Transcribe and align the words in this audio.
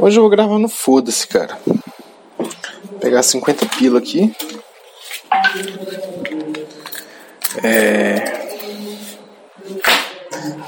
Hoje 0.00 0.16
eu 0.16 0.22
vou 0.22 0.30
gravar 0.30 0.60
no 0.60 0.68
foda-se, 0.68 1.26
cara. 1.26 1.58
Vou 1.66 3.00
pegar 3.00 3.20
50 3.20 3.66
pila 3.66 3.98
aqui. 3.98 4.32
É. 7.64 8.14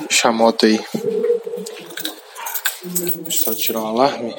Deixa 0.08 0.29
a 0.29 0.32
moto 0.32 0.66
aí. 0.66 0.80
Deixa 3.22 3.50
eu 3.50 3.54
tirar 3.54 3.82
o 3.82 3.86
alarme. 3.86 4.35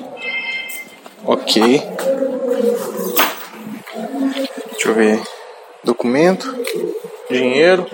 Ok. 1.24 1.82
Deixa 4.72 4.90
eu 4.90 4.94
ver. 4.94 5.24
Documento. 5.86 6.54
Dinheiro. 7.30 7.88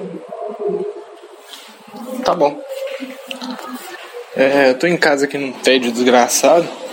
Tá 2.25 2.33
bom. 2.33 2.59
É, 4.35 4.71
eu 4.71 4.79
tô 4.79 4.87
em 4.87 4.97
casa 4.97 5.25
aqui 5.25 5.37
num 5.37 5.51
tédio 5.51 5.91
desgraçado. 5.91 6.86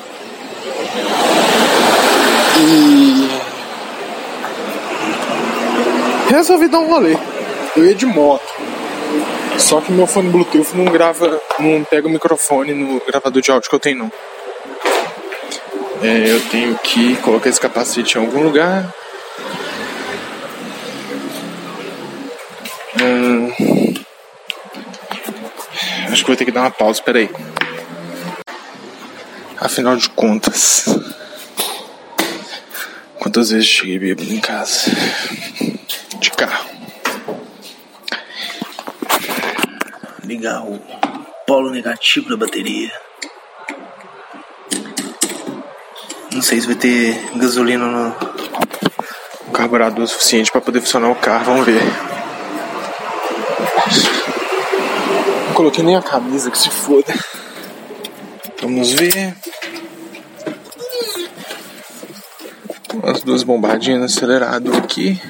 E 2.61 2.95
resolvi 6.31 6.69
dar 6.69 6.81
um 6.81 6.89
rolê. 6.89 7.17
Eu 7.77 7.87
ia 7.87 7.95
de 7.95 8.07
moto. 8.07 8.53
Só 9.59 9.81
que 9.81 9.93
meu 9.93 10.07
fone 10.07 10.31
Bluetooth 10.31 10.77
não 10.77 10.85
grava, 10.87 11.41
não 11.59 11.85
pega 11.85 12.07
o 12.07 12.11
microfone 12.11 12.75
no 12.75 13.01
gravador 13.07 13.41
de 13.41 13.51
áudio 13.51 13.69
que 13.69 13.75
eu 13.75 13.81
tenho 13.81 13.99
não. 13.99 14.13
É, 16.03 16.31
eu 16.31 16.41
tenho 16.49 16.77
que 16.79 17.17
colocar 17.17 17.49
esse 17.49 17.61
capacete 17.61 18.19
em 18.19 18.21
algum 18.21 18.43
lugar. 18.43 18.93
Hum, 23.01 23.51
acho 26.11 26.23
que 26.23 26.29
vou 26.29 26.37
ter 26.37 26.45
que 26.45 26.51
dar 26.51 26.63
uma 26.63 26.71
pausa, 26.71 27.03
peraí. 27.03 27.31
Afinal 29.57 29.97
de 29.97 30.11
contas, 30.11 30.85
quantas 33.35 33.51
vezes 33.51 33.67
cheguei 33.67 33.99
bêbado 33.99 34.33
em 34.33 34.39
casa? 34.39 34.93
De 36.21 36.31
carro. 36.31 36.71
Ligar 40.23 40.63
o 40.63 40.81
polo 41.45 41.71
negativo 41.71 42.29
da 42.29 42.37
bateria. 42.37 42.93
Não 46.33 46.43
sei 46.43 46.61
se 46.61 46.69
vai 46.69 46.77
ter 46.77 47.21
gasolina 47.35 47.87
no. 47.87 48.15
carburador 49.53 50.07
suficiente 50.07 50.53
para 50.53 50.61
poder 50.61 50.81
funcionar 50.81 51.11
o 51.11 51.17
carro, 51.17 51.47
vamos 51.47 51.67
ver. 51.67 51.83
Não 55.49 55.55
coloquei 55.55 55.83
nem 55.83 55.97
a 55.97 56.03
camisa 56.03 56.53
que 56.53 56.59
se 56.59 56.71
foda. 56.71 57.13
Vamos 58.63 58.93
ver. 58.93 59.35
Duas 63.25 63.43
bombadinhas 63.43 63.99
no 63.99 64.05
acelerador 64.05 64.77
aqui. 64.77 65.21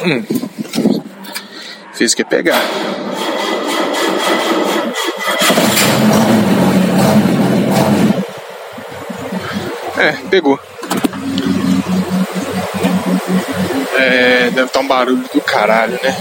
Hum. 0.00 0.24
Fez 1.92 2.12
o 2.12 2.16
que 2.16 2.24
pegar. 2.24 2.60
É, 9.96 10.12
pegou. 10.28 10.58
É, 13.96 14.50
deve 14.50 14.64
estar 14.64 14.80
um 14.80 14.88
barulho 14.88 15.24
do 15.32 15.40
caralho, 15.40 15.98
né? 16.02 16.16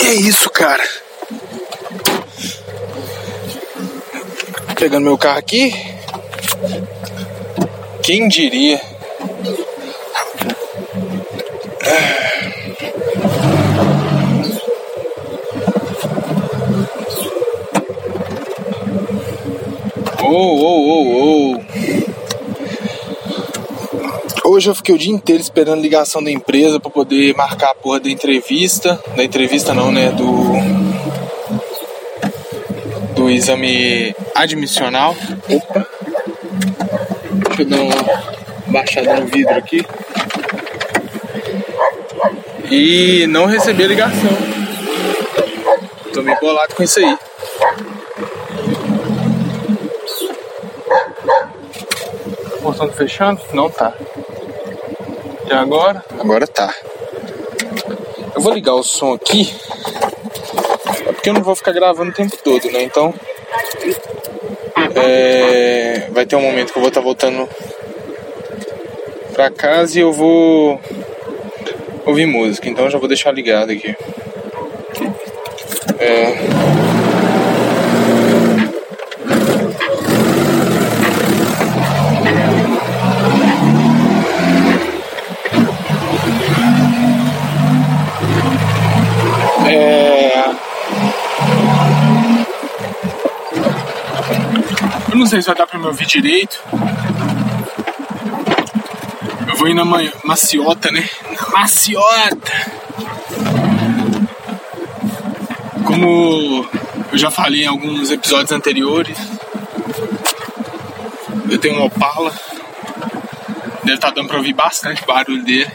E 0.00 0.06
é 0.06 0.14
isso, 0.14 0.48
cara. 0.50 0.97
Pegando 4.78 5.04
meu 5.04 5.18
carro 5.18 5.38
aqui. 5.38 5.74
Quem 8.00 8.28
diria? 8.28 8.80
Oh. 20.22 21.56
Hoje 24.44 24.70
eu 24.70 24.74
fiquei 24.74 24.94
o 24.94 24.98
dia 24.98 25.12
inteiro 25.12 25.42
esperando 25.42 25.82
ligação 25.82 26.22
da 26.22 26.30
empresa 26.30 26.80
para 26.80 26.90
poder 26.90 27.34
marcar 27.34 27.70
a 27.70 27.74
porra 27.74 28.00
da 28.00 28.10
entrevista. 28.10 28.98
Da 29.16 29.24
entrevista 29.24 29.74
não, 29.74 29.90
né? 29.90 30.10
Do. 30.12 30.47
Exame 33.30 34.14
admissional. 34.34 35.14
Opa! 35.48 35.86
Deixa 37.46 37.62
eu 37.62 37.66
dar 37.66 37.82
uma 37.82 38.22
baixada 38.68 39.20
no 39.20 39.26
vidro 39.26 39.54
aqui. 39.54 39.84
E 42.70 43.26
não 43.28 43.46
recebi 43.46 43.84
a 43.84 43.88
ligação. 43.88 44.30
Tô 46.12 46.22
meio 46.22 46.38
bolado 46.40 46.74
com 46.74 46.82
isso 46.82 46.98
aí. 46.98 47.18
portão 52.68 52.92
fechando? 52.92 53.40
Não 53.54 53.70
tá. 53.70 53.94
E 55.46 55.52
agora? 55.52 56.04
Agora 56.20 56.46
tá. 56.46 56.72
Eu 58.34 58.42
vou 58.42 58.52
ligar 58.52 58.74
o 58.74 58.82
som 58.82 59.14
aqui. 59.14 59.54
Porque 61.18 61.30
eu 61.30 61.34
não 61.34 61.42
vou 61.42 61.56
ficar 61.56 61.72
gravando 61.72 62.12
o 62.12 62.14
tempo 62.14 62.36
todo, 62.44 62.70
né? 62.70 62.80
Então. 62.80 63.12
É, 64.94 66.06
vai 66.12 66.24
ter 66.24 66.36
um 66.36 66.40
momento 66.40 66.72
que 66.72 66.78
eu 66.78 66.80
vou 66.80 66.90
estar 66.90 67.00
tá 67.00 67.04
voltando 67.04 67.48
pra 69.32 69.50
casa 69.50 69.98
e 69.98 70.02
eu 70.02 70.12
vou 70.12 70.80
ouvir 72.06 72.24
música. 72.24 72.68
Então 72.68 72.88
já 72.88 72.98
vou 72.98 73.08
deixar 73.08 73.32
ligado 73.32 73.72
aqui. 73.72 73.96
É. 75.98 76.57
sei 95.28 95.42
se 95.42 95.46
vai 95.46 95.56
dar 95.56 95.66
pra 95.66 95.78
me 95.78 95.86
ouvir 95.86 96.06
direito. 96.06 96.58
Eu 99.46 99.56
vou 99.56 99.68
ir 99.68 99.74
na 99.74 99.84
maciota, 100.24 100.90
né? 100.90 101.06
Na 101.30 101.50
maciota! 101.50 102.52
Como 105.84 106.66
eu 107.12 107.18
já 107.18 107.30
falei 107.30 107.64
em 107.64 107.66
alguns 107.66 108.10
episódios 108.10 108.52
anteriores, 108.52 109.18
eu 111.50 111.58
tenho 111.58 111.78
um 111.78 111.84
Opala. 111.84 112.32
Deve 113.84 113.96
estar 113.96 114.08
tá 114.08 114.14
dando 114.14 114.28
pra 114.28 114.38
ouvir 114.38 114.54
bastante 114.54 115.04
barulho 115.04 115.44
dele. 115.44 115.70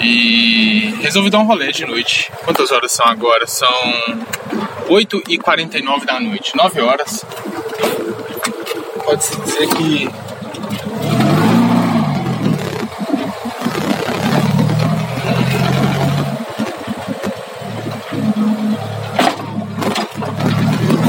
E 0.00 0.94
resolvi 1.00 1.30
dar 1.30 1.38
um 1.38 1.46
rolê 1.46 1.72
de 1.72 1.86
noite. 1.86 2.30
Quantas 2.44 2.70
horas 2.70 2.92
são 2.92 3.06
agora? 3.06 3.46
São 3.46 3.72
8 4.88 5.22
e 5.28 5.38
49 5.38 6.06
da 6.06 6.20
noite, 6.20 6.56
9 6.56 6.80
horas. 6.80 7.24
Pode-se 9.04 9.40
dizer 9.40 9.68
que 9.68 10.10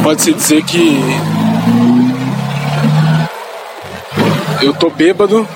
pode-se 0.03 0.33
dizer 0.33 0.63
que 0.65 0.99
eu 4.61 4.73
tô 4.73 4.89
bêbado, 4.89 5.47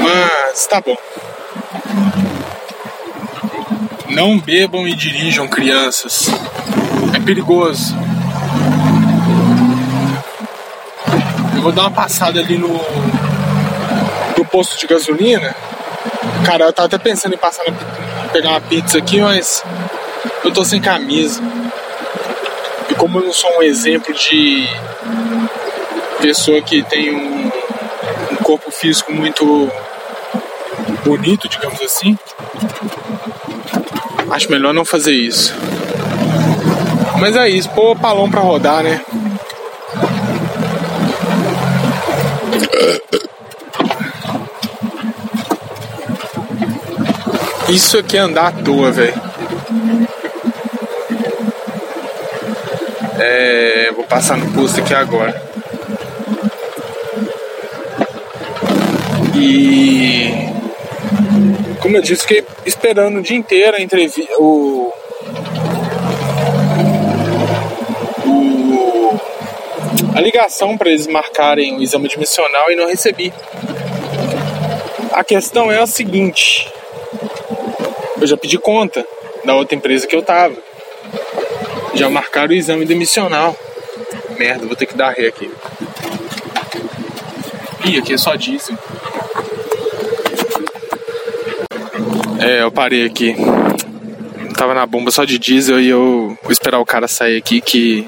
mas 0.00 0.66
tá 0.68 0.80
bom. 0.80 0.96
Não 4.14 4.38
bebam 4.38 4.86
e 4.86 4.94
dirijam 4.94 5.48
crianças. 5.48 6.28
É 7.12 7.18
perigoso. 7.18 7.96
Eu 11.56 11.62
vou 11.62 11.72
dar 11.72 11.82
uma 11.82 11.90
passada 11.90 12.38
ali 12.38 12.56
no, 12.56 12.68
no 14.38 14.44
posto 14.44 14.78
de 14.78 14.86
gasolina. 14.86 15.52
Cara, 16.46 16.66
eu 16.66 16.72
tava 16.72 16.86
até 16.86 16.96
pensando 16.96 17.34
em 17.34 17.38
passar 17.38 17.64
na, 17.64 17.72
pegar 18.28 18.50
uma 18.50 18.60
pizza 18.60 18.98
aqui, 18.98 19.20
mas 19.20 19.64
eu 20.44 20.52
tô 20.52 20.64
sem 20.64 20.80
camisa. 20.80 21.42
E 22.88 22.94
como 22.94 23.18
eu 23.18 23.24
não 23.24 23.32
sou 23.32 23.50
um 23.58 23.62
exemplo 23.64 24.14
de 24.14 24.68
pessoa 26.22 26.62
que 26.62 26.84
tem 26.84 27.12
um, 27.12 27.50
um 28.30 28.36
corpo 28.44 28.70
físico 28.70 29.12
muito 29.12 29.68
bonito, 31.04 31.48
digamos 31.48 31.80
assim. 31.82 32.16
Acho 34.34 34.50
melhor 34.50 34.74
não 34.74 34.84
fazer 34.84 35.12
isso. 35.12 35.54
Mas 37.20 37.36
é 37.36 37.48
isso, 37.48 37.70
pô, 37.70 37.94
palão 37.94 38.28
pra 38.28 38.40
rodar, 38.40 38.82
né? 38.82 39.00
Isso 47.68 47.96
aqui 47.96 48.16
é 48.16 48.20
andar 48.20 48.48
à 48.48 48.50
toa, 48.50 48.90
velho. 48.90 49.14
É, 53.20 53.92
vou 53.94 54.04
passar 54.04 54.36
no 54.36 54.50
posto 54.50 54.80
aqui 54.80 54.92
agora. 54.92 55.40
E 59.36 60.43
como 61.84 61.98
eu 61.98 62.00
disse, 62.00 62.22
fiquei 62.22 62.42
esperando 62.64 63.18
o 63.18 63.22
dia 63.22 63.36
inteiro 63.36 63.76
a 63.76 63.80
entrevista. 63.80 64.32
O, 64.38 64.90
o, 68.24 69.20
a 70.16 70.20
ligação 70.22 70.78
para 70.78 70.88
eles 70.88 71.06
marcarem 71.06 71.76
o 71.76 71.82
exame 71.82 72.06
admissional 72.06 72.70
e 72.70 72.74
não 72.74 72.88
recebi. 72.88 73.34
A 75.12 75.22
questão 75.22 75.70
é 75.70 75.78
a 75.78 75.86
seguinte: 75.86 76.72
eu 78.18 78.26
já 78.26 78.38
pedi 78.38 78.56
conta 78.56 79.06
da 79.44 79.54
outra 79.54 79.76
empresa 79.76 80.06
que 80.06 80.16
eu 80.16 80.22
tava. 80.22 80.56
Já 81.92 82.08
marcaram 82.08 82.52
o 82.52 82.54
exame 82.54 82.86
demissional. 82.86 83.54
Merda, 84.38 84.66
vou 84.66 84.74
ter 84.74 84.86
que 84.86 84.96
dar 84.96 85.10
ré 85.10 85.26
aqui. 85.26 85.50
Ih, 87.84 87.98
aqui 87.98 88.14
é 88.14 88.16
só 88.16 88.34
diesel. 88.36 88.74
É, 92.44 92.62
eu 92.62 92.70
parei 92.70 93.06
aqui. 93.06 93.34
Tava 94.54 94.74
na 94.74 94.84
bomba 94.84 95.10
só 95.10 95.24
de 95.24 95.38
diesel 95.38 95.80
e 95.80 95.88
eu 95.88 96.36
vou 96.42 96.52
esperar 96.52 96.78
o 96.78 96.84
cara 96.84 97.08
sair 97.08 97.38
aqui 97.38 97.60
que 97.62 98.06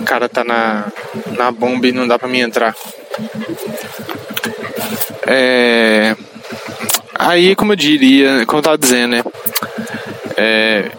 o 0.00 0.04
cara 0.04 0.28
tá 0.28 0.42
na, 0.42 0.88
na 1.36 1.52
bomba 1.52 1.86
e 1.86 1.92
não 1.92 2.08
dá 2.08 2.18
pra 2.18 2.28
mim 2.28 2.40
entrar. 2.40 2.74
É... 5.24 6.16
Aí, 7.14 7.54
como 7.54 7.72
eu 7.72 7.76
diria, 7.76 8.44
como 8.44 8.58
eu 8.58 8.62
tava 8.62 8.76
dizendo, 8.76 9.12
né? 9.12 9.22
É... 10.36 10.90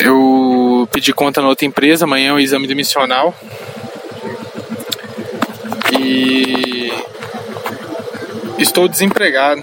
Eu 0.00 0.88
pedi 0.90 1.12
conta 1.12 1.42
na 1.42 1.48
outra 1.48 1.66
empresa, 1.66 2.06
amanhã 2.06 2.30
é 2.30 2.32
o 2.32 2.40
exame 2.40 2.66
demissional. 2.66 3.34
E 6.00 6.90
estou 8.58 8.88
desempregado. 8.88 9.62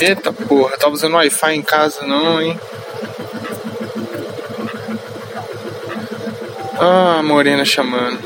Eita 0.00 0.32
porra, 0.32 0.76
tava 0.78 0.94
usando 0.94 1.14
Wi-Fi 1.14 1.54
em 1.54 1.62
casa 1.62 2.06
não, 2.06 2.40
hein? 2.40 2.58
Ah, 6.80 7.16
a 7.18 7.22
morena 7.22 7.64
chamando. 7.64 8.20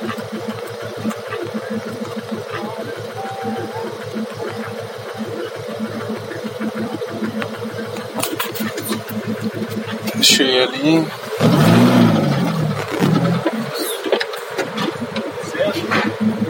Deixa 10.14 10.42
eu 10.42 10.48
ir 10.48 10.62
ali. 10.62 11.06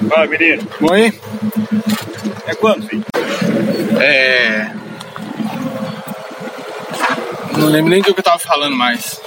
Fala, 0.08 0.26
menino. 0.26 0.68
Oi? 0.90 1.12
É 2.46 2.54
quando, 2.56 2.86
filho? 2.88 3.04
É. 4.00 4.81
Não 7.62 7.68
lembro 7.68 7.90
nem 7.90 8.02
do 8.02 8.12
que 8.12 8.18
eu 8.18 8.24
tava 8.24 8.40
falando 8.40 8.74
mais. 8.74 9.20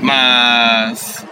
Mas. 0.00 1.26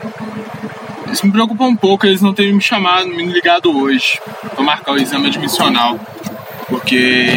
Isso 1.12 1.25
me 1.25 1.31
preocupa 1.31 1.62
um 1.62 1.76
pouco 1.76 2.05
eles 2.05 2.20
não 2.20 2.34
terem 2.34 2.52
me 2.52 2.61
chamado, 2.61 3.06
me 3.06 3.25
ligado 3.26 3.70
hoje 3.79 4.20
pra 4.52 4.64
marcar 4.64 4.93
o 4.93 4.99
exame 4.99 5.29
admissional. 5.29 6.00
Porque. 6.69 7.29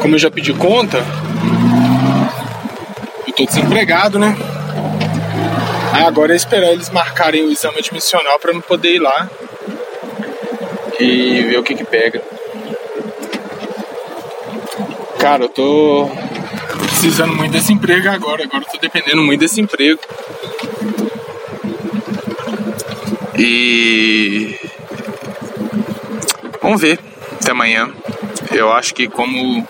Como 0.00 0.14
eu 0.14 0.18
já 0.20 0.30
pedi 0.30 0.54
conta, 0.54 1.04
eu 3.26 3.32
tô 3.32 3.44
desempregado, 3.44 4.16
né? 4.16 4.36
Aí 5.92 6.04
agora 6.04 6.34
é 6.34 6.36
esperar 6.36 6.70
eles 6.70 6.88
marcarem 6.90 7.44
o 7.44 7.50
exame 7.50 7.78
admissional 7.78 8.38
pra 8.38 8.52
eu 8.52 8.62
poder 8.62 8.94
ir 8.94 9.00
lá 9.00 9.28
e 11.00 11.42
ver 11.42 11.58
o 11.58 11.64
que 11.64 11.74
que 11.74 11.84
pega. 11.84 12.22
Cara, 15.28 15.44
eu 15.44 15.48
tô 15.50 16.10
precisando 16.86 17.36
muito 17.36 17.52
desse 17.52 17.70
emprego 17.70 18.08
agora. 18.08 18.44
Agora 18.44 18.64
eu 18.64 18.72
tô 18.72 18.78
dependendo 18.78 19.22
muito 19.22 19.40
desse 19.40 19.60
emprego. 19.60 20.00
E. 23.36 24.58
Vamos 26.62 26.80
ver 26.80 26.98
até 27.42 27.50
amanhã. 27.50 27.90
Eu 28.50 28.72
acho 28.72 28.94
que 28.94 29.06
como 29.06 29.68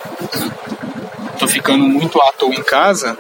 tô 1.41 1.49
ficando 1.49 1.83
muito 1.83 2.23
à 2.23 2.31
toa 2.31 2.55
em 2.55 2.63
casa, 2.63 3.19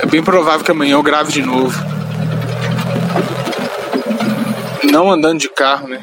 é 0.00 0.06
bem 0.06 0.24
provável 0.24 0.64
que 0.64 0.72
amanhã 0.72 0.94
eu 0.94 1.04
grave 1.04 1.30
de 1.30 1.42
novo. 1.42 1.78
Não 4.90 5.08
andando 5.08 5.38
de 5.38 5.48
carro, 5.48 5.86
né? 5.86 6.02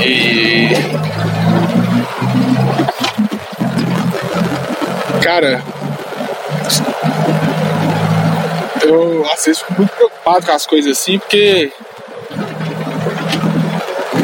E. 0.00 0.68
Cara. 5.22 5.62
Eu 8.82 9.26
às 9.32 9.44
vezes 9.44 9.62
fico 9.62 9.74
muito 9.78 9.90
preocupado 9.94 10.46
com 10.46 10.52
as 10.52 10.66
coisas 10.66 10.98
assim, 10.98 11.18
porque. 11.18 11.72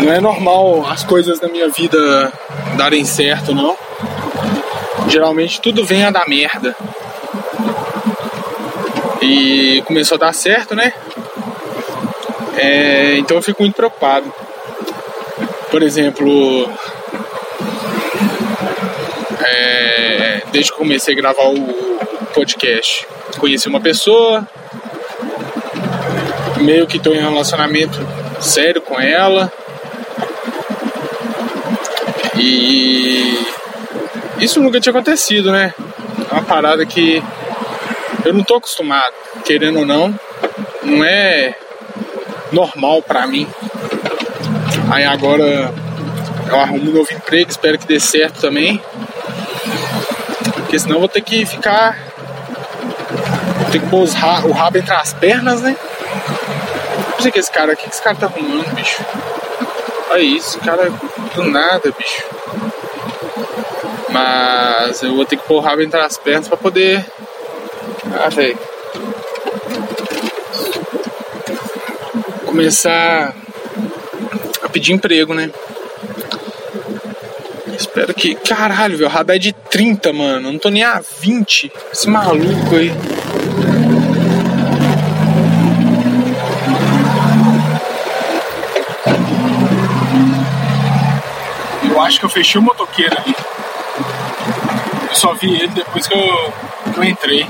Não 0.03 0.13
é 0.13 0.21
normal 0.21 0.87
as 0.87 1.05
coisas 1.05 1.41
na 1.41 1.49
minha 1.49 1.69
vida 1.69 2.33
darem 2.77 3.05
certo, 3.05 3.55
não. 3.55 3.77
Geralmente 5.09 5.61
tudo 5.61 5.85
vem 5.85 6.05
a 6.05 6.11
dar 6.11 6.29
merda. 6.29 6.75
E 9.23 9.83
começou 9.87 10.17
a 10.17 10.19
dar 10.19 10.33
certo, 10.33 10.75
né? 10.75 10.93
É, 12.57 13.17
então 13.19 13.37
eu 13.37 13.43
fico 13.43 13.63
muito 13.63 13.75
preocupado. 13.75 14.33
Por 15.71 15.83
exemplo, 15.83 16.69
é, 19.41 20.43
desde 20.51 20.73
que 20.73 20.79
comecei 20.79 21.15
a 21.15 21.17
gravar 21.17 21.45
o 21.45 21.99
podcast, 22.35 23.07
conheci 23.39 23.69
uma 23.69 23.81
pessoa, 23.81 24.47
meio 26.59 26.87
que 26.87 26.97
estou 26.97 27.15
em 27.15 27.19
um 27.19 27.31
relacionamento 27.31 27.99
sério 28.41 28.81
com 28.81 28.99
ela. 29.01 29.53
E 32.37 33.39
isso 34.41 34.61
nunca 34.61 34.81
tinha 34.81 34.93
acontecido, 34.93 35.53
né? 35.53 35.75
É 36.31 36.35
uma 36.35 36.43
parada 36.43 36.85
que 36.87 37.23
eu 38.25 38.33
não 38.33 38.43
tô 38.43 38.57
acostumado, 38.57 39.15
querendo 39.45 39.81
ou 39.81 39.87
não. 39.87 40.19
Não 40.83 41.05
é 41.05 41.55
normal 42.53 43.03
para 43.03 43.27
mim. 43.27 43.49
Aí 44.91 45.05
agora 45.05 45.73
eu 46.49 46.61
arrumo 46.61 46.91
um 46.91 46.95
novo 46.95 47.13
emprego, 47.13 47.51
espero 47.51 47.79
que 47.79 47.87
dê 47.87 48.01
certo 48.01 48.41
também. 48.41 48.83
Porque 50.55 50.79
senão 50.79 50.97
eu 50.97 51.01
vou 51.01 51.09
ter 51.09 51.21
que 51.21 51.45
ficar. 51.47 51.97
Vou 53.59 53.71
ter 53.71 53.81
que 53.81 53.87
pôr 53.87 54.09
ra 54.09 54.45
o 54.47 54.53
rabo 54.53 54.79
entre 54.79 54.95
as 54.95 55.13
pernas, 55.13 55.61
né? 55.61 55.77
Não 57.13 57.21
sei 57.21 57.31
que 57.31 57.39
esse 57.39 57.51
cara 57.51 57.73
aqui, 57.73 57.85
que 57.85 57.95
esse 57.95 58.03
cara 58.03 58.17
tá 58.17 58.27
arrumando, 58.27 58.75
bicho. 58.75 59.05
Olha 60.11 60.23
isso, 60.23 60.59
cara 60.61 60.91
do 61.35 61.45
nada, 61.45 61.93
bicho. 61.97 62.25
Mas 64.09 65.03
eu 65.03 65.15
vou 65.15 65.25
ter 65.25 65.37
que 65.37 65.47
pôr 65.47 65.57
o 65.57 65.61
rabo 65.61 65.83
entre 65.83 66.01
as 66.01 66.17
pernas 66.19 66.49
pra 66.49 66.57
poder. 66.57 67.05
Ah, 68.13 68.29
velho. 68.29 68.59
Começar 72.51 73.33
a 74.61 74.69
pedir 74.69 74.93
emprego, 74.93 75.33
né? 75.35 75.51
Espero 77.73 78.13
que. 78.13 78.35
Caralho, 78.35 78.99
velho, 78.99 79.09
o 79.09 79.13
radar 79.13 79.37
é 79.37 79.39
de 79.39 79.53
30, 79.53 80.13
mano. 80.13 80.53
Não 80.53 80.59
tô 80.59 80.69
nem 80.69 80.83
a 80.83 81.01
20. 81.21 81.73
Esse 81.93 82.09
maluco 82.09 82.75
aí. 82.75 82.93
Eu 91.89 92.01
acho 92.01 92.19
que 92.19 92.27
eu 92.27 92.31
fechei 92.31 92.61
o 92.61 92.65
motoqueiro 92.65 93.17
ali. 93.17 93.35
Eu 95.09 95.15
só 95.15 95.35
vi 95.35 95.55
ele 95.55 95.69
depois 95.69 96.07
que 96.07 96.15
eu, 96.15 96.53
que 96.93 96.99
eu 96.99 97.05
entrei. 97.05 97.47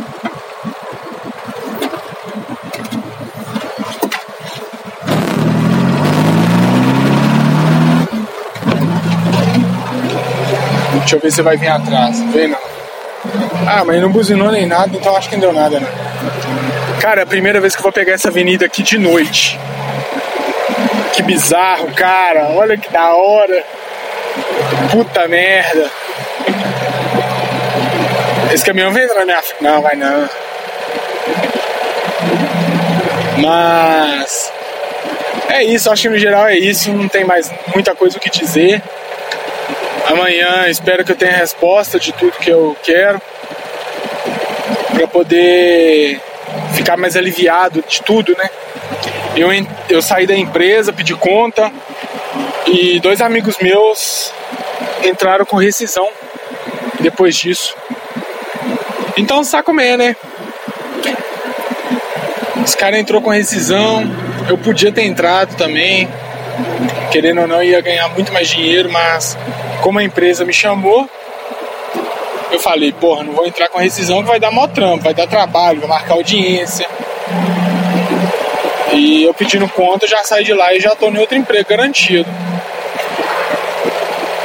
Deixa 11.00 11.16
eu 11.16 11.20
ver 11.20 11.30
se 11.30 11.42
vai 11.42 11.56
vir 11.56 11.68
atrás. 11.68 12.20
Vem 12.32 12.48
não. 12.48 12.58
Ah, 13.66 13.84
mas 13.84 14.00
não 14.00 14.10
buzinou 14.10 14.50
nem 14.50 14.66
nada, 14.66 14.90
então 14.96 15.14
acho 15.14 15.28
que 15.28 15.36
não 15.36 15.40
deu 15.40 15.52
nada, 15.52 15.78
né? 15.78 15.86
Cara, 17.00 17.20
é 17.20 17.24
a 17.24 17.26
primeira 17.26 17.60
vez 17.60 17.74
que 17.74 17.80
eu 17.80 17.82
vou 17.82 17.92
pegar 17.92 18.12
essa 18.14 18.28
avenida 18.28 18.64
aqui 18.64 18.82
de 18.82 18.98
noite. 18.98 19.58
Que 21.12 21.22
bizarro, 21.22 21.92
cara. 21.94 22.50
Olha 22.50 22.76
que 22.76 22.90
da 22.90 23.14
hora. 23.14 23.64
Puta 24.90 25.28
merda. 25.28 25.90
Esse 28.52 28.64
caminhão 28.64 28.90
entrar 28.90 29.20
na 29.20 29.24
minha 29.24 29.42
frente. 29.42 29.62
Não, 29.62 29.82
vai 29.82 29.96
não. 29.96 30.28
Mas. 33.38 34.52
É 35.48 35.62
isso, 35.64 35.90
acho 35.90 36.02
que 36.02 36.08
no 36.08 36.18
geral 36.18 36.46
é 36.46 36.56
isso. 36.56 36.92
Não 36.92 37.08
tem 37.08 37.24
mais 37.24 37.50
muita 37.74 37.94
coisa 37.94 38.18
o 38.18 38.20
que 38.20 38.30
dizer. 38.30 38.82
Amanhã 40.10 40.66
espero 40.68 41.04
que 41.04 41.12
eu 41.12 41.16
tenha 41.16 41.36
resposta 41.36 41.96
de 42.00 42.12
tudo 42.12 42.32
que 42.32 42.50
eu 42.50 42.76
quero. 42.82 43.22
Pra 44.92 45.06
poder 45.06 46.20
ficar 46.74 46.96
mais 46.96 47.16
aliviado 47.16 47.84
de 47.86 48.02
tudo, 48.02 48.36
né? 48.36 48.50
Eu, 49.36 49.48
eu 49.88 50.02
saí 50.02 50.26
da 50.26 50.34
empresa, 50.34 50.92
pedi 50.92 51.14
conta 51.14 51.70
e 52.66 52.98
dois 52.98 53.20
amigos 53.20 53.56
meus 53.62 54.32
entraram 55.04 55.46
com 55.46 55.56
rescisão 55.56 56.08
depois 56.98 57.36
disso. 57.36 57.76
Então 59.16 59.42
como 59.64 59.80
é, 59.80 59.96
né? 59.96 60.16
Os 62.64 62.74
caras 62.74 62.98
entrou 62.98 63.22
com 63.22 63.30
rescisão, 63.30 64.02
eu 64.48 64.58
podia 64.58 64.90
ter 64.90 65.04
entrado 65.04 65.54
também, 65.56 66.08
querendo 67.12 67.42
ou 67.42 67.46
não, 67.46 67.62
ia 67.62 67.80
ganhar 67.80 68.08
muito 68.08 68.32
mais 68.32 68.48
dinheiro, 68.48 68.90
mas 68.90 69.38
como 69.82 69.98
a 69.98 70.02
empresa 70.02 70.44
me 70.44 70.52
chamou, 70.52 71.08
eu 72.52 72.60
falei, 72.60 72.92
porra, 72.92 73.22
não 73.22 73.32
vou 73.32 73.46
entrar 73.46 73.68
com 73.68 73.78
rescisão 73.78 74.22
que 74.22 74.28
vai 74.28 74.40
dar 74.40 74.50
mó 74.50 74.66
trampo, 74.66 75.04
vai 75.04 75.14
dar 75.14 75.26
trabalho, 75.26 75.80
vai 75.80 75.88
marcar 75.88 76.14
audiência. 76.14 76.86
E 78.92 79.22
eu 79.24 79.32
pedindo 79.32 79.68
conta, 79.68 80.06
já 80.06 80.24
saí 80.24 80.44
de 80.44 80.52
lá 80.52 80.74
e 80.74 80.80
já 80.80 80.90
tô 80.90 81.08
em 81.08 81.18
outro 81.18 81.36
emprego 81.36 81.68
garantido. 81.68 82.28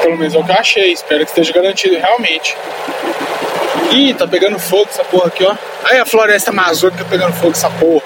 Pelo 0.02 0.18
menos 0.18 0.36
é 0.36 0.38
o 0.38 0.44
que 0.44 0.52
eu 0.52 0.56
achei, 0.56 0.92
espero 0.92 1.26
que 1.26 1.32
esteja 1.32 1.52
garantido 1.52 1.98
realmente. 1.98 2.56
Ih, 3.92 4.14
tá 4.14 4.28
pegando 4.28 4.60
fogo 4.60 4.88
essa 4.90 5.04
porra 5.04 5.28
aqui, 5.28 5.44
ó. 5.44 5.56
Aí 5.84 6.00
a 6.00 6.06
floresta 6.06 6.52
amazônica 6.52 7.04
pegando 7.06 7.34
fogo 7.34 7.52
essa 7.52 7.70
porra. 7.72 8.04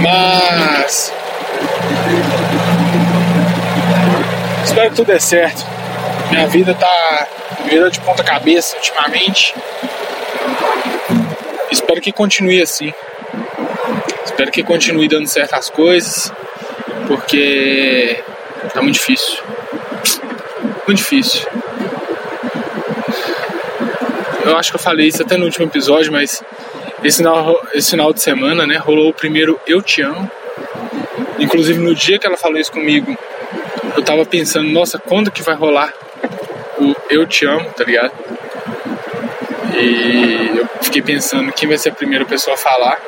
Mas. 0.00 1.12
Espero 4.88 4.90
que 4.90 4.96
tudo 4.96 5.06
dê 5.06 5.20
certo. 5.20 5.64
Minha 6.30 6.46
vida 6.46 6.74
tá 6.74 7.28
virando 7.64 7.90
de 7.90 8.00
ponta 8.00 8.24
cabeça 8.24 8.76
ultimamente. 8.76 9.54
Espero 11.70 12.00
que 12.00 12.10
continue 12.10 12.62
assim. 12.62 12.92
Espero 14.24 14.50
que 14.50 14.62
continue 14.62 15.08
dando 15.08 15.26
certas 15.26 15.68
coisas, 15.68 16.32
porque 17.06 18.22
tá 18.72 18.80
muito 18.80 18.94
difícil. 18.94 19.38
Muito 20.86 20.98
difícil. 20.98 21.46
Eu 24.44 24.56
acho 24.56 24.70
que 24.70 24.76
eu 24.76 24.80
falei 24.80 25.08
isso 25.08 25.22
até 25.22 25.36
no 25.36 25.44
último 25.44 25.66
episódio, 25.66 26.10
mas 26.10 26.42
esse 27.04 27.18
final, 27.18 27.54
esse 27.74 27.90
final 27.90 28.12
de 28.12 28.22
semana, 28.22 28.66
né, 28.66 28.76
rolou 28.78 29.10
o 29.10 29.14
primeiro 29.14 29.60
Eu 29.66 29.82
Te 29.82 30.00
Amo. 30.00 30.30
Inclusive 31.38 31.78
no 31.78 31.94
dia 31.94 32.18
que 32.18 32.26
ela 32.26 32.38
falou 32.38 32.58
isso 32.58 32.72
comigo, 32.72 33.16
eu 33.96 34.02
tava 34.02 34.24
pensando, 34.24 34.68
nossa, 34.70 34.98
quando 34.98 35.30
que 35.30 35.42
vai 35.42 35.54
rolar 35.54 35.92
o 36.78 36.94
Eu 37.10 37.26
Te 37.26 37.46
Amo, 37.46 37.70
tá 37.70 37.84
ligado? 37.84 38.12
E 39.74 40.58
eu 40.58 40.68
fiquei 40.80 41.02
pensando 41.02 41.52
quem 41.52 41.68
vai 41.68 41.78
ser 41.78 41.90
a 41.90 41.92
primeira 41.92 42.24
pessoa 42.24 42.54
a 42.54 42.58
falar, 42.58 42.98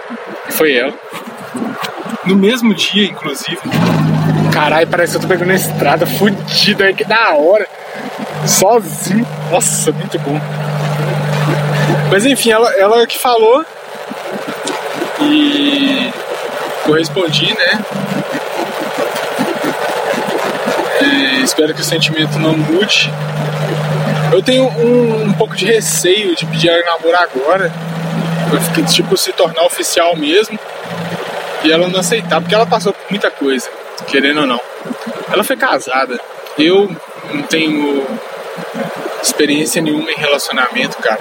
e 0.48 0.52
foi 0.52 0.74
ela. 0.74 0.94
No 2.24 2.36
mesmo 2.36 2.74
dia, 2.74 3.06
inclusive. 3.06 3.58
Caralho, 4.52 4.86
parece 4.86 5.12
que 5.12 5.16
eu 5.18 5.22
tô 5.22 5.28
pegando 5.28 5.48
uma 5.48 5.54
estrada 5.54 6.06
fodida, 6.06 6.92
que 6.92 7.04
da 7.04 7.34
hora. 7.34 7.66
Sozinho. 8.46 9.26
Nossa, 9.50 9.92
muito 9.92 10.18
bom. 10.18 10.40
Mas 12.10 12.26
enfim, 12.26 12.50
ela, 12.50 12.70
ela 12.74 13.06
que 13.06 13.18
falou. 13.18 13.64
E 15.20 16.12
correspondi, 16.84 17.54
né? 17.54 17.84
Espero 21.42 21.74
que 21.74 21.80
o 21.80 21.84
sentimento 21.84 22.38
não 22.38 22.56
mude. 22.56 23.10
Eu 24.32 24.42
tenho 24.42 24.64
um, 24.64 25.24
um 25.24 25.32
pouco 25.32 25.56
de 25.56 25.66
receio 25.66 26.36
de 26.36 26.46
pedir 26.46 26.68
ela 26.68 26.84
namoro 26.84 27.16
agora. 27.16 27.72
Tipo, 28.92 29.16
se 29.16 29.32
tornar 29.32 29.64
oficial 29.64 30.16
mesmo. 30.16 30.58
E 31.62 31.70
ela 31.70 31.88
não 31.88 32.00
aceitar, 32.00 32.40
porque 32.40 32.54
ela 32.54 32.66
passou 32.66 32.92
por 32.92 33.10
muita 33.10 33.30
coisa, 33.30 33.68
querendo 34.06 34.40
ou 34.40 34.46
não. 34.46 34.60
Ela 35.32 35.44
foi 35.44 35.56
casada. 35.56 36.18
Eu 36.58 36.94
não 37.32 37.42
tenho 37.42 38.06
experiência 39.22 39.82
nenhuma 39.82 40.10
em 40.10 40.16
relacionamento, 40.16 40.96
cara. 40.98 41.20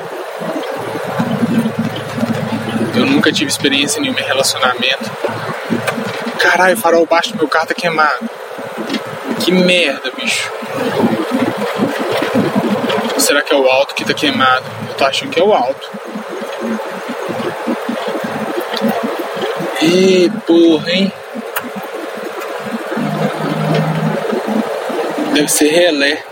Eu 2.96 3.06
nunca 3.06 3.32
tive 3.32 3.50
experiência 3.50 4.02
nenhuma 4.02 4.20
em 4.20 4.26
relacionamento. 4.26 5.12
Caralho, 6.40 6.76
o 6.76 6.80
farol 6.80 7.06
baixo 7.06 7.32
do 7.34 7.38
meu 7.38 7.48
carro 7.48 7.68
tá 7.68 7.74
queimado. 7.74 8.29
Que 9.40 9.52
merda, 9.52 10.12
bicho. 10.12 10.52
Será 13.18 13.42
que 13.42 13.54
é 13.54 13.56
o 13.56 13.68
alto 13.70 13.96
que 13.96 14.06
tá 14.06 14.14
queimado? 14.14 14.66
Eu 14.88 14.96
tô 14.96 15.06
achando 15.06 15.30
que 15.32 15.40
é 15.40 15.44
o 15.44 15.54
alto. 15.54 15.90
E 19.82 20.30
porra, 20.46 20.92
hein? 20.92 21.12
Deve 25.34 25.48
ser 25.48 25.70
relé. 25.70 26.24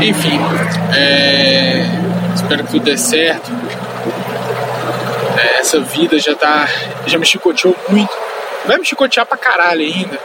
Enfim, 0.00 0.38
é... 0.94 1.84
espero 2.34 2.64
que 2.64 2.70
tudo 2.72 2.84
dê 2.84 2.98
certo. 2.98 3.50
É, 5.38 5.60
essa 5.60 5.80
vida 5.80 6.18
já 6.18 6.34
tá. 6.34 6.68
Já 7.06 7.18
me 7.18 7.24
chicoteou 7.24 7.74
muito. 7.88 8.12
Vai 8.66 8.78
me 8.78 8.84
chicotear 8.84 9.24
pra 9.24 9.38
caralho 9.38 9.82
ainda. 9.82 10.18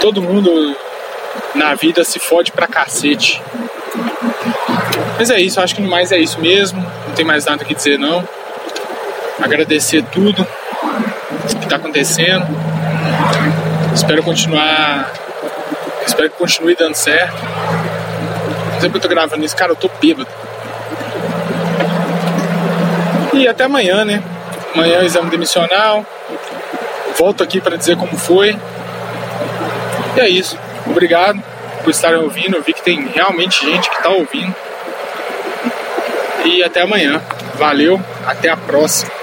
Todo 0.00 0.22
mundo 0.22 0.76
na 1.54 1.74
vida 1.74 2.02
se 2.04 2.18
fode 2.18 2.52
pra 2.52 2.66
cacete. 2.66 3.42
Mas 5.18 5.30
é 5.30 5.40
isso, 5.40 5.60
acho 5.60 5.74
que 5.74 5.82
no 5.82 5.88
mais 5.88 6.10
é 6.10 6.18
isso 6.18 6.40
mesmo. 6.40 6.80
Não 7.06 7.14
tem 7.14 7.24
mais 7.24 7.44
nada 7.44 7.64
que 7.64 7.74
dizer 7.74 7.98
não 7.98 8.26
agradecer 9.42 10.04
tudo 10.12 10.46
que 11.58 11.64
está 11.64 11.76
acontecendo. 11.76 12.46
Espero 13.94 14.22
continuar. 14.22 15.12
Espero 16.06 16.30
que 16.30 16.36
continue 16.36 16.74
dando 16.74 16.94
certo. 16.94 17.36
Sempre 18.80 18.98
eu 18.98 19.02
tô 19.02 19.08
gravando 19.08 19.44
isso, 19.44 19.56
cara, 19.56 19.72
eu 19.72 19.76
tô 19.76 19.90
bêbado. 20.00 20.28
E 23.34 23.46
até 23.46 23.64
amanhã, 23.64 24.04
né? 24.04 24.22
Amanhã 24.74 24.98
é 24.98 25.00
o 25.00 25.04
exame 25.04 25.30
demissional. 25.30 26.04
Volto 27.16 27.42
aqui 27.42 27.60
para 27.60 27.76
dizer 27.76 27.96
como 27.96 28.16
foi. 28.16 28.56
E 30.16 30.20
é 30.20 30.28
isso. 30.28 30.58
Obrigado 30.86 31.42
por 31.82 31.90
estarem 31.90 32.18
ouvindo. 32.18 32.56
Eu 32.56 32.62
vi 32.62 32.72
que 32.72 32.82
tem 32.82 33.06
realmente 33.08 33.64
gente 33.64 33.88
que 33.88 33.96
está 33.96 34.10
ouvindo. 34.10 34.54
E 36.44 36.62
até 36.62 36.82
amanhã. 36.82 37.22
Valeu, 37.54 38.00
até 38.26 38.48
a 38.48 38.56
próxima. 38.56 39.19